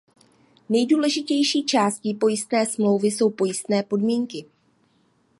Nejdůležitější 0.69 1.63
částí 1.65 2.13
pojistné 2.13 2.65
smlouvy 2.65 3.07
jsou 3.07 3.29
pojistné 3.29 3.83
podmínky. 3.83 4.45